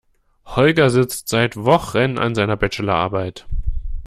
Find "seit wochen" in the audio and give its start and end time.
1.29-2.17